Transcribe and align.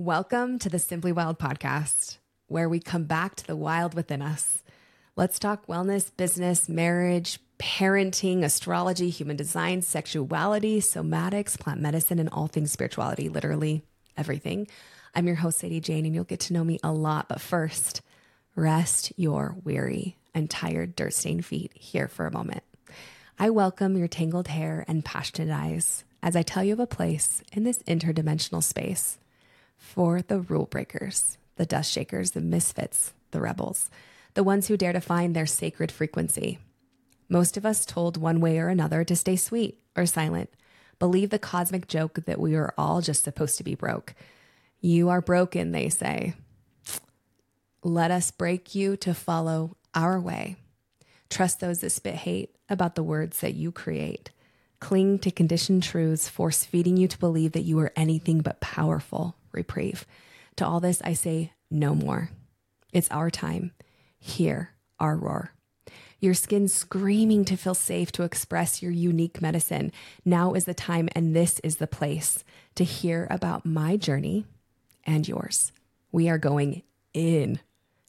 Welcome 0.00 0.58
to 0.60 0.70
the 0.70 0.78
Simply 0.78 1.12
Wild 1.12 1.38
podcast, 1.38 2.16
where 2.46 2.70
we 2.70 2.80
come 2.80 3.04
back 3.04 3.36
to 3.36 3.46
the 3.46 3.54
wild 3.54 3.92
within 3.92 4.22
us. 4.22 4.62
Let's 5.14 5.38
talk 5.38 5.66
wellness, 5.66 6.10
business, 6.16 6.70
marriage, 6.70 7.38
parenting, 7.58 8.42
astrology, 8.42 9.10
human 9.10 9.36
design, 9.36 9.82
sexuality, 9.82 10.80
somatics, 10.80 11.60
plant 11.60 11.82
medicine, 11.82 12.18
and 12.18 12.30
all 12.30 12.46
things 12.46 12.72
spirituality, 12.72 13.28
literally 13.28 13.82
everything. 14.16 14.68
I'm 15.14 15.26
your 15.26 15.36
host, 15.36 15.58
Sadie 15.58 15.80
Jane, 15.80 16.06
and 16.06 16.14
you'll 16.14 16.24
get 16.24 16.40
to 16.40 16.54
know 16.54 16.64
me 16.64 16.80
a 16.82 16.92
lot. 16.92 17.28
But 17.28 17.42
first, 17.42 18.00
rest 18.56 19.12
your 19.16 19.54
weary 19.64 20.16
and 20.32 20.48
tired, 20.48 20.96
dirt 20.96 21.12
stained 21.12 21.44
feet 21.44 21.72
here 21.74 22.08
for 22.08 22.26
a 22.26 22.32
moment. 22.32 22.62
I 23.38 23.50
welcome 23.50 23.98
your 23.98 24.08
tangled 24.08 24.48
hair 24.48 24.82
and 24.88 25.04
passionate 25.04 25.54
eyes 25.54 26.04
as 26.22 26.36
I 26.36 26.40
tell 26.40 26.64
you 26.64 26.72
of 26.72 26.80
a 26.80 26.86
place 26.86 27.42
in 27.52 27.64
this 27.64 27.82
interdimensional 27.82 28.62
space 28.62 29.18
for 29.80 30.22
the 30.22 30.38
rule 30.38 30.66
breakers, 30.66 31.38
the 31.56 31.66
dust 31.66 31.90
shakers, 31.90 32.30
the 32.30 32.40
misfits, 32.40 33.12
the 33.32 33.40
rebels, 33.40 33.90
the 34.34 34.44
ones 34.44 34.68
who 34.68 34.76
dare 34.76 34.92
to 34.92 35.00
find 35.00 35.34
their 35.34 35.46
sacred 35.46 35.90
frequency. 35.90 36.58
Most 37.28 37.56
of 37.56 37.66
us 37.66 37.86
told 37.86 38.16
one 38.16 38.40
way 38.40 38.58
or 38.58 38.68
another 38.68 39.02
to 39.04 39.16
stay 39.16 39.34
sweet 39.34 39.80
or 39.96 40.06
silent, 40.06 40.50
believe 40.98 41.30
the 41.30 41.38
cosmic 41.38 41.88
joke 41.88 42.20
that 42.26 42.38
we 42.38 42.54
are 42.54 42.74
all 42.76 43.00
just 43.00 43.24
supposed 43.24 43.56
to 43.56 43.64
be 43.64 43.74
broke. 43.74 44.14
You 44.80 45.08
are 45.08 45.20
broken, 45.20 45.72
they 45.72 45.88
say. 45.88 46.34
Let 47.82 48.10
us 48.10 48.30
break 48.30 48.74
you 48.74 48.96
to 48.98 49.14
follow 49.14 49.76
our 49.94 50.20
way. 50.20 50.56
Trust 51.30 51.60
those 51.60 51.80
that 51.80 51.90
spit 51.90 52.14
hate 52.14 52.54
about 52.68 52.94
the 52.94 53.02
words 53.02 53.40
that 53.40 53.54
you 53.54 53.72
create. 53.72 54.30
Cling 54.78 55.18
to 55.20 55.30
conditioned 55.30 55.82
truths, 55.82 56.28
force 56.28 56.64
feeding 56.64 56.96
you 56.96 57.08
to 57.08 57.18
believe 57.18 57.52
that 57.52 57.62
you 57.62 57.78
are 57.80 57.92
anything 57.96 58.40
but 58.40 58.60
powerful. 58.60 59.36
Reprieve. 59.52 60.06
To 60.56 60.66
all 60.66 60.80
this, 60.80 61.00
I 61.02 61.12
say 61.12 61.52
no 61.70 61.94
more. 61.94 62.30
It's 62.92 63.10
our 63.10 63.30
time. 63.30 63.72
Hear 64.18 64.72
our 64.98 65.16
roar. 65.16 65.52
Your 66.20 66.34
skin 66.34 66.68
screaming 66.68 67.46
to 67.46 67.56
feel 67.56 67.74
safe 67.74 68.12
to 68.12 68.24
express 68.24 68.82
your 68.82 68.92
unique 68.92 69.40
medicine. 69.40 69.90
Now 70.24 70.52
is 70.52 70.66
the 70.66 70.74
time, 70.74 71.08
and 71.14 71.34
this 71.34 71.60
is 71.60 71.76
the 71.76 71.86
place 71.86 72.44
to 72.74 72.84
hear 72.84 73.26
about 73.30 73.64
my 73.64 73.96
journey 73.96 74.44
and 75.04 75.26
yours. 75.26 75.72
We 76.12 76.28
are 76.28 76.38
going 76.38 76.82
in. 77.14 77.60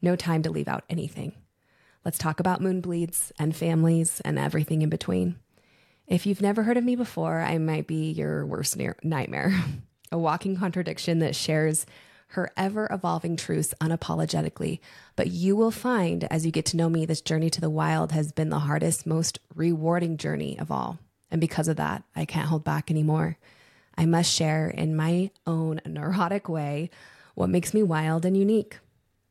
No 0.00 0.14
time 0.14 0.42
to 0.42 0.50
leave 0.50 0.68
out 0.68 0.84
anything. 0.88 1.32
Let's 2.04 2.18
talk 2.18 2.38
about 2.38 2.60
moon 2.60 2.80
bleeds 2.80 3.32
and 3.38 3.56
families 3.56 4.20
and 4.20 4.38
everything 4.38 4.82
in 4.82 4.88
between. 4.88 5.36
If 6.06 6.24
you've 6.24 6.40
never 6.40 6.62
heard 6.62 6.76
of 6.76 6.84
me 6.84 6.94
before, 6.94 7.40
I 7.40 7.58
might 7.58 7.88
be 7.88 8.12
your 8.12 8.46
worst 8.46 8.78
nightmare, 9.02 9.52
a 10.10 10.18
walking 10.18 10.56
contradiction 10.56 11.18
that 11.20 11.36
shares 11.36 11.86
her 12.28 12.50
ever 12.56 12.88
evolving 12.90 13.36
truths 13.36 13.74
unapologetically. 13.80 14.80
But 15.14 15.28
you 15.28 15.56
will 15.56 15.70
find 15.70 16.24
as 16.24 16.44
you 16.44 16.52
get 16.52 16.66
to 16.66 16.76
know 16.76 16.88
me, 16.88 17.06
this 17.06 17.20
journey 17.20 17.50
to 17.50 17.60
the 17.60 17.70
wild 17.70 18.12
has 18.12 18.32
been 18.32 18.50
the 18.50 18.60
hardest, 18.60 19.06
most 19.06 19.38
rewarding 19.54 20.16
journey 20.16 20.58
of 20.58 20.70
all. 20.70 20.98
And 21.30 21.40
because 21.40 21.68
of 21.68 21.76
that, 21.76 22.02
I 22.14 22.24
can't 22.24 22.48
hold 22.48 22.64
back 22.64 22.90
anymore. 22.90 23.38
I 23.96 24.06
must 24.06 24.32
share 24.32 24.68
in 24.68 24.96
my 24.96 25.30
own 25.46 25.80
neurotic 25.86 26.48
way 26.48 26.90
what 27.34 27.50
makes 27.50 27.72
me 27.72 27.82
wild 27.82 28.24
and 28.24 28.36
unique 28.36 28.78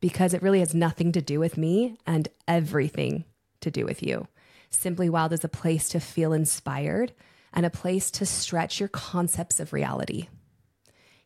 because 0.00 0.34
it 0.34 0.42
really 0.42 0.60
has 0.60 0.74
nothing 0.74 1.12
to 1.12 1.22
do 1.22 1.40
with 1.40 1.56
me 1.56 1.98
and 2.06 2.28
everything 2.46 3.24
to 3.60 3.70
do 3.70 3.84
with 3.84 4.02
you. 4.02 4.26
Simply 4.70 5.08
Wild 5.08 5.32
is 5.32 5.44
a 5.44 5.48
place 5.48 5.88
to 5.90 6.00
feel 6.00 6.32
inspired 6.32 7.12
and 7.52 7.64
a 7.64 7.70
place 7.70 8.10
to 8.12 8.26
stretch 8.26 8.78
your 8.78 8.88
concepts 8.88 9.58
of 9.60 9.72
reality. 9.72 10.28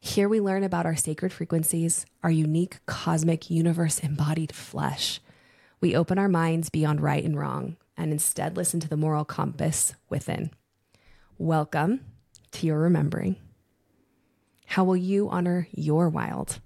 Here 0.02 0.30
we 0.30 0.40
learn 0.40 0.64
about 0.64 0.86
our 0.86 0.96
sacred 0.96 1.30
frequencies, 1.30 2.06
our 2.22 2.30
unique 2.30 2.78
cosmic 2.86 3.50
universe 3.50 3.98
embodied 3.98 4.54
flesh. 4.54 5.20
We 5.78 5.94
open 5.94 6.18
our 6.18 6.26
minds 6.26 6.70
beyond 6.70 7.02
right 7.02 7.22
and 7.22 7.38
wrong 7.38 7.76
and 7.98 8.10
instead 8.10 8.56
listen 8.56 8.80
to 8.80 8.88
the 8.88 8.96
moral 8.96 9.26
compass 9.26 9.94
within. 10.08 10.52
Welcome 11.36 12.00
to 12.52 12.66
your 12.66 12.78
remembering. 12.78 13.36
How 14.64 14.84
will 14.84 14.96
you 14.96 15.28
honor 15.28 15.68
your 15.70 16.08
wild? 16.08 16.60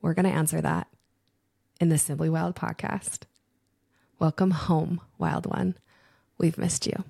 We're 0.00 0.14
going 0.14 0.24
to 0.24 0.30
answer 0.30 0.62
that 0.62 0.88
in 1.78 1.90
the 1.90 1.98
Simply 1.98 2.30
Wild 2.30 2.56
podcast. 2.56 3.24
Welcome 4.18 4.52
home, 4.52 4.98
wild 5.18 5.44
one. 5.44 5.76
We've 6.38 6.56
missed 6.56 6.86
you. 6.86 7.04